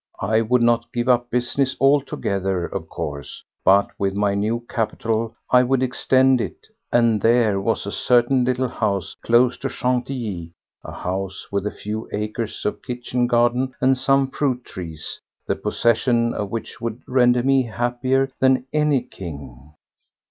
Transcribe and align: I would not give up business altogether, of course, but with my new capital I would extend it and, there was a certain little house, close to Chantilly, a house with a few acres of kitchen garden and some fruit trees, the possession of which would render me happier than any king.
I 0.23 0.41
would 0.41 0.63
not 0.63 0.91
give 0.91 1.07
up 1.07 1.29
business 1.29 1.77
altogether, 1.79 2.65
of 2.65 2.89
course, 2.89 3.43
but 3.63 3.91
with 3.99 4.15
my 4.15 4.33
new 4.33 4.61
capital 4.67 5.35
I 5.51 5.61
would 5.61 5.83
extend 5.83 6.41
it 6.41 6.65
and, 6.91 7.21
there 7.21 7.61
was 7.61 7.85
a 7.85 7.91
certain 7.91 8.43
little 8.43 8.67
house, 8.67 9.15
close 9.23 9.59
to 9.59 9.69
Chantilly, 9.69 10.53
a 10.83 10.91
house 10.91 11.45
with 11.51 11.67
a 11.67 11.71
few 11.71 12.09
acres 12.11 12.65
of 12.65 12.81
kitchen 12.81 13.27
garden 13.27 13.75
and 13.79 13.95
some 13.95 14.31
fruit 14.31 14.65
trees, 14.65 15.21
the 15.45 15.55
possession 15.55 16.33
of 16.33 16.49
which 16.49 16.81
would 16.81 17.03
render 17.07 17.43
me 17.43 17.61
happier 17.61 18.31
than 18.39 18.65
any 18.73 19.03
king. 19.03 19.75